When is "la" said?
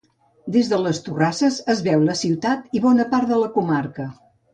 2.05-2.15, 3.43-3.51